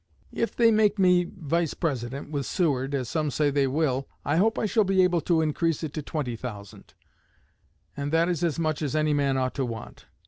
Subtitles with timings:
[0.33, 4.57] If they make me Vice president with Seward, as some say they will, I hope
[4.57, 6.95] I shall be able to increase it to twenty thousand;
[7.95, 10.07] and that is as much as any man ought to want.'